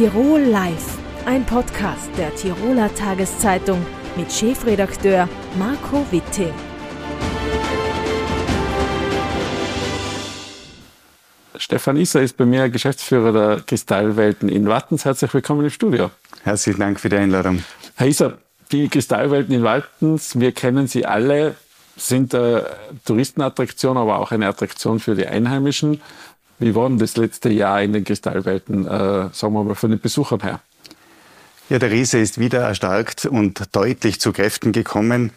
[0.00, 3.84] Tirol Live, ein Podcast der Tiroler Tageszeitung
[4.16, 5.28] mit Chefredakteur
[5.58, 6.54] Marco Witting.
[11.54, 15.04] Stefan Isser ist bei mir Geschäftsführer der Kristallwelten in Wattens.
[15.04, 16.10] Herzlich willkommen im Studio.
[16.44, 17.62] Herzlichen Dank für die Einladung.
[17.96, 18.38] Herr Isser,
[18.72, 21.56] die Kristallwelten in Wattens, wir kennen sie alle,
[21.98, 22.64] sind eine
[23.04, 26.00] Touristenattraktion, aber auch eine Attraktion für die Einheimischen.
[26.60, 29.98] Wie war denn das letzte Jahr in den Kristallwelten, äh, sagen wir mal, von den
[29.98, 30.60] Besuchern her?
[31.70, 35.32] Ja, der Riese ist wieder erstarkt und deutlich zu Kräften gekommen.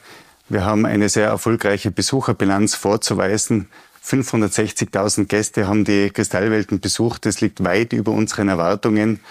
[0.49, 3.67] Wir haben eine sehr erfolgreiche Besucherbilanz vorzuweisen.
[4.05, 7.25] 560.000 Gäste haben die Kristallwelten besucht.
[7.25, 9.21] Das liegt weit über unseren Erwartungen.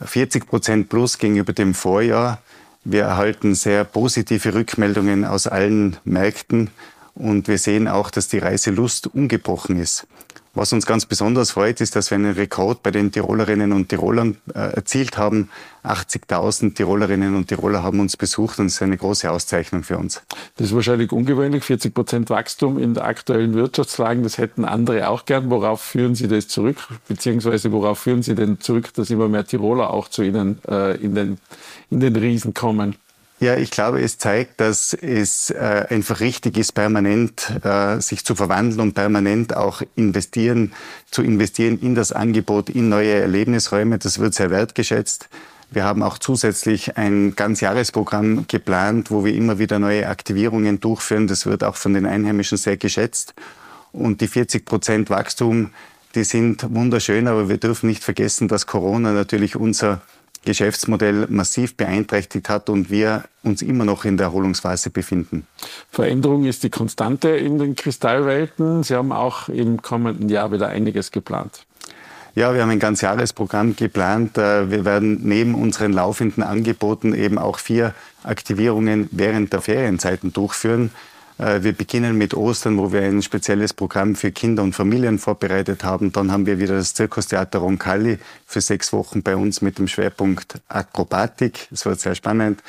[0.00, 2.40] 40 Prozent plus gegenüber dem Vorjahr.
[2.84, 6.70] Wir erhalten sehr positive Rückmeldungen aus allen Märkten
[7.14, 10.06] und wir sehen auch, dass die Reiselust ungebrochen ist.
[10.54, 14.36] Was uns ganz besonders freut, ist, dass wir einen Rekord bei den Tirolerinnen und Tirolern
[14.54, 15.48] äh, erzielt haben.
[15.82, 20.20] 80.000 Tirolerinnen und Tiroler haben uns besucht und es ist eine große Auszeichnung für uns.
[20.56, 24.20] Das ist wahrscheinlich ungewöhnlich, 40 Prozent Wachstum in der aktuellen Wirtschaftslage.
[24.20, 25.50] Das hätten andere auch gern.
[25.50, 26.76] Worauf führen Sie das zurück?
[27.08, 31.14] Beziehungsweise worauf führen Sie denn zurück, dass immer mehr Tiroler auch zu Ihnen äh, in,
[31.14, 31.38] den,
[31.90, 32.96] in den Riesen kommen?
[33.42, 38.36] Ja, ich glaube, es zeigt, dass es äh, einfach richtig ist, permanent äh, sich zu
[38.36, 40.72] verwandeln und permanent auch investieren,
[41.10, 43.98] zu investieren in das Angebot, in neue Erlebnisräume.
[43.98, 45.28] Das wird sehr wertgeschätzt.
[45.72, 51.26] Wir haben auch zusätzlich ein Ganzjahresprogramm geplant, wo wir immer wieder neue Aktivierungen durchführen.
[51.26, 53.34] Das wird auch von den Einheimischen sehr geschätzt.
[53.90, 55.70] Und die 40 Prozent Wachstum,
[56.14, 60.00] die sind wunderschön, aber wir dürfen nicht vergessen, dass Corona natürlich unser
[60.44, 65.46] Geschäftsmodell massiv beeinträchtigt hat und wir uns immer noch in der Erholungsphase befinden.
[65.90, 68.82] Veränderung ist die Konstante in den Kristallwelten.
[68.82, 71.64] Sie haben auch im kommenden Jahr wieder einiges geplant.
[72.34, 74.38] Ja, wir haben ein Ganzjahresprogramm geplant.
[74.38, 77.94] Äh, wir werden neben unseren laufenden Angeboten eben auch vier
[78.24, 80.90] Aktivierungen während der Ferienzeiten durchführen.
[81.42, 85.82] Äh, wir beginnen mit Ostern, wo wir ein spezielles Programm für Kinder und Familien vorbereitet
[85.82, 86.12] haben.
[86.12, 90.60] Dann haben wir wieder das Zirkustheater Roncalli für sechs Wochen bei uns mit dem Schwerpunkt
[90.68, 91.66] Akrobatik.
[91.70, 92.62] Das wird sehr spannend.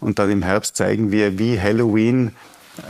[0.00, 2.32] Und dann im Herbst zeigen wir, wie Halloween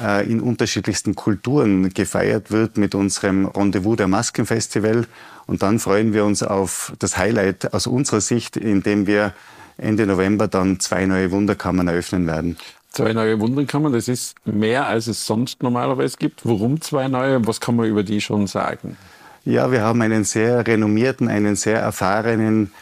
[0.00, 5.06] äh, in unterschiedlichsten Kulturen gefeiert wird mit unserem Rendezvous der Maskenfestival.
[5.47, 9.34] Und dann freuen wir uns auf das Highlight aus unserer Sicht, indem wir
[9.77, 12.56] Ende November dann zwei neue Wunderkammern eröffnen werden.
[12.94, 16.47] Zwei neue Wunderkammern, das ist mehr, als es sonst normalerweise gibt.
[16.47, 17.44] Warum zwei neue?
[17.44, 18.97] Was kann man über die schon sagen?
[19.44, 22.72] Ja, wir haben einen sehr renommierten, einen sehr erfahrenen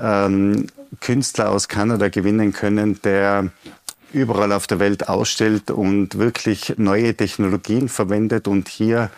[0.00, 0.68] ähm,
[1.02, 3.50] Künstler aus Kanada gewinnen können, der
[4.10, 9.10] überall auf der Welt ausstellt und wirklich neue Technologien verwendet und hier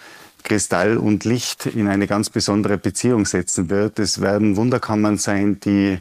[0.42, 4.00] Kristall und Licht in eine ganz besondere Beziehung setzen wird.
[4.00, 6.00] Es werden Wunderkammern sein, die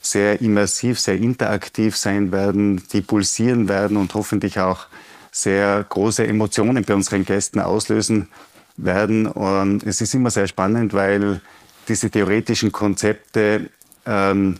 [0.00, 4.86] sehr immersiv, sehr interaktiv sein werden, die pulsieren werden und hoffentlich auch
[5.32, 8.28] sehr große Emotionen bei unseren Gästen auslösen
[8.76, 9.26] werden.
[9.26, 11.40] Und es ist immer sehr spannend, weil
[11.88, 13.70] diese theoretischen Konzepte
[14.06, 14.58] ähm,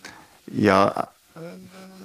[0.53, 1.09] ja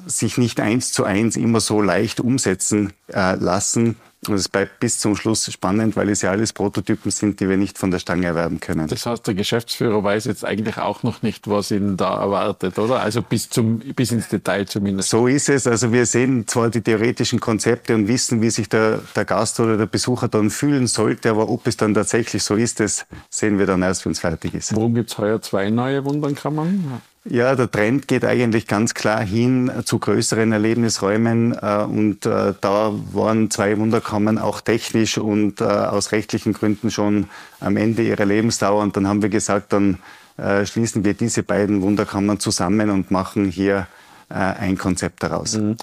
[0.06, 3.96] sich nicht eins zu eins immer so leicht umsetzen äh, lassen.
[4.30, 7.58] Und es bleibt bis zum Schluss spannend, weil es ja alles Prototypen sind, die wir
[7.58, 8.88] nicht von der Stange erwerben können.
[8.88, 13.02] Das heißt, der Geschäftsführer weiß jetzt eigentlich auch noch nicht, was ihn da erwartet, oder?
[13.02, 15.10] Also bis, zum, bis ins Detail zumindest.
[15.10, 15.68] So ist es.
[15.68, 19.78] Also wir sehen zwar die theoretischen Konzepte und wissen, wie sich der, der Gast oder
[19.78, 23.66] der Besucher dann fühlen sollte, aber ob es dann tatsächlich so ist, das sehen wir
[23.66, 24.76] dann erst, wenn es fertig ist.
[24.76, 27.02] Warum gibt es heuer zwei neue Wundernkammern?
[27.26, 32.92] Ja, der Trend geht eigentlich ganz klar hin zu größeren Erlebnisräumen äh, und äh, da
[33.14, 37.30] waren zwei Wunderkammern auch technisch und äh, aus rechtlichen Gründen schon
[37.62, 40.00] am Ende ihrer Lebensdauer und dann haben wir gesagt, dann
[40.36, 43.86] schließen wir diese beiden Wunderkammern zusammen und machen hier
[44.30, 45.56] ein Konzept daraus.
[45.56, 45.78] Mhm.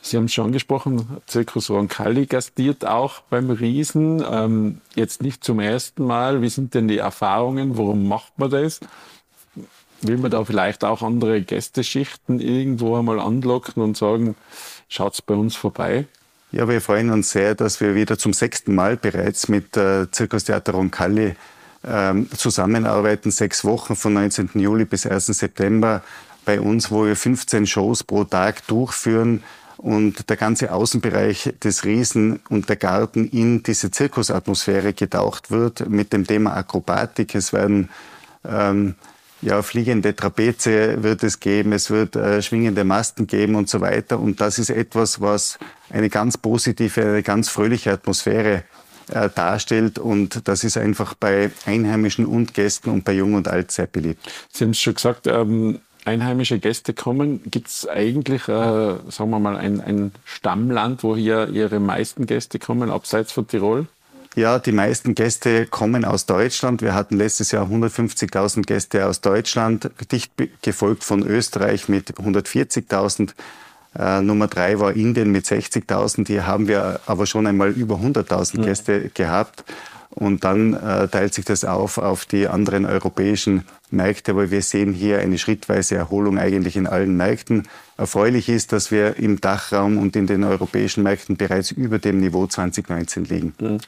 [0.00, 4.20] Sie haben es schon angesprochen, Zirkus Roncalli gastiert auch beim Riesen.
[4.28, 6.42] Ähm, jetzt nicht zum ersten Mal.
[6.42, 7.78] Wie sind denn die Erfahrungen?
[7.78, 8.80] Warum macht man das?
[10.02, 14.34] Will man da vielleicht auch andere Gästeschichten irgendwo einmal anlocken und sagen,
[14.88, 16.06] schaut's bei uns vorbei?
[16.50, 20.72] Ja, wir freuen uns sehr, dass wir wieder zum sechsten Mal bereits mit äh, Zirkustheater
[20.72, 21.34] Roncalli
[21.82, 23.30] ähm, zusammenarbeiten.
[23.30, 24.50] Sechs Wochen von 19.
[24.54, 25.26] Juli bis 1.
[25.26, 26.02] September
[26.44, 29.42] bei uns, wo wir 15 Shows pro Tag durchführen
[29.78, 36.12] und der ganze Außenbereich des Riesen und der Garten in diese Zirkusatmosphäre getaucht wird mit
[36.12, 37.34] dem Thema Akrobatik.
[37.34, 37.88] Es werden
[38.44, 38.94] ähm,
[39.42, 44.18] ja, fliegende Trapeze wird es geben, es wird äh, schwingende Masten geben und so weiter.
[44.20, 45.58] Und das ist etwas, was
[45.90, 48.62] eine ganz positive, eine ganz fröhliche Atmosphäre
[49.10, 49.98] äh, darstellt.
[49.98, 54.30] Und das ist einfach bei Einheimischen und Gästen und bei Jung und Alt sehr beliebt.
[54.52, 59.40] Sie haben es schon gesagt, ähm, einheimische Gäste kommen, gibt es eigentlich, äh, sagen wir
[59.40, 63.86] mal, ein, ein Stammland, wo hier Ihre meisten Gäste kommen, abseits von Tirol?
[64.34, 66.80] Ja, die meisten Gäste kommen aus Deutschland.
[66.80, 70.32] Wir hatten letztes Jahr 150.000 Gäste aus Deutschland, dicht
[70.62, 73.34] gefolgt von Österreich mit 140.000.
[73.98, 76.26] Äh, Nummer drei war Indien mit 60.000.
[76.26, 78.64] Hier haben wir aber schon einmal über 100.000 ja.
[78.64, 79.64] Gäste gehabt.
[80.14, 84.92] Und dann äh, teilt sich das auf auf die anderen europäischen Märkte, aber wir sehen
[84.92, 87.68] hier eine schrittweise Erholung eigentlich in allen Märkten.
[87.96, 92.46] Erfreulich ist, dass wir im Dachraum und in den europäischen Märkten bereits über dem Niveau
[92.46, 93.54] 2019 liegen.
[93.58, 93.78] Mhm.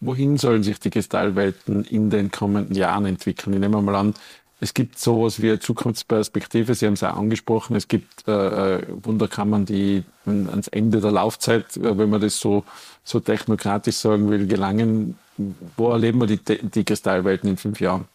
[0.00, 3.54] Wohin sollen sich die Kristallwelten in den kommenden Jahren entwickeln?
[3.54, 4.14] Ich nehme mal an,
[4.60, 6.74] es gibt sowas wie eine Zukunftsperspektive.
[6.74, 7.76] Sie haben es auch angesprochen.
[7.76, 12.64] Es gibt äh, äh Wunderkammern, die ans Ende der Laufzeit, äh, wenn man das so,
[13.02, 15.18] so technokratisch sagen will, gelangen.
[15.76, 18.06] Wo erleben wir die, die Kristallwelten in fünf Jahren?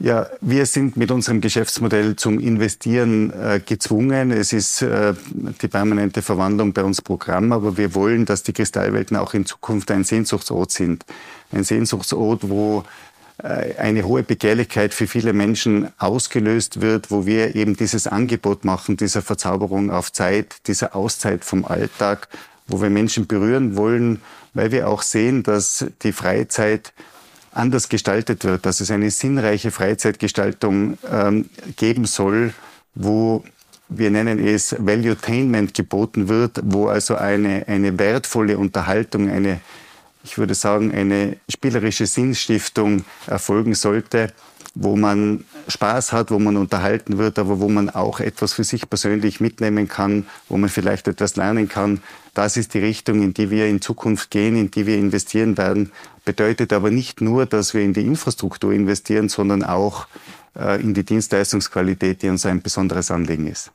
[0.00, 4.32] Ja, wir sind mit unserem Geschäftsmodell zum Investieren äh, gezwungen.
[4.32, 5.14] Es ist äh,
[5.62, 9.92] die permanente Verwandlung bei uns Programm, aber wir wollen, dass die Kristallwelten auch in Zukunft
[9.92, 11.04] ein Sehnsuchtsort sind.
[11.52, 12.82] Ein Sehnsuchtsort, wo
[13.38, 18.96] äh, eine hohe Begehrlichkeit für viele Menschen ausgelöst wird, wo wir eben dieses Angebot machen,
[18.96, 22.28] dieser Verzauberung auf Zeit, dieser Auszeit vom Alltag,
[22.66, 24.20] wo wir Menschen berühren wollen,
[24.54, 26.92] weil wir auch sehen, dass die Freizeit
[27.52, 32.52] anders gestaltet wird, dass es eine sinnreiche Freizeitgestaltung ähm, geben soll,
[32.94, 33.44] wo
[33.88, 39.60] wir nennen es Valuetainment geboten wird, wo also eine, eine wertvolle Unterhaltung, eine,
[40.24, 44.32] ich würde sagen, eine spielerische Sinnstiftung erfolgen sollte,
[44.74, 48.90] wo man Spaß hat, wo man unterhalten wird, aber wo man auch etwas für sich
[48.90, 52.00] persönlich mitnehmen kann, wo man vielleicht etwas lernen kann.
[52.34, 55.92] Das ist die Richtung, in die wir in Zukunft gehen, in die wir investieren werden.
[56.24, 60.06] Bedeutet aber nicht nur, dass wir in die Infrastruktur investieren, sondern auch
[60.58, 63.70] äh, in die Dienstleistungsqualität, die uns ein besonderes Anliegen ist.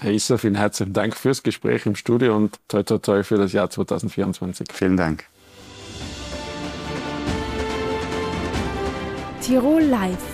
[0.00, 3.52] Herr Isser, vielen herzlichen Dank fürs Gespräch im Studio und toi toi toi für das
[3.52, 4.68] Jahr 2024.
[4.72, 5.24] Vielen Dank.
[9.40, 10.33] Tirol Live